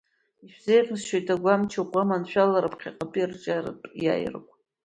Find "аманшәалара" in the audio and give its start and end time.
2.03-2.73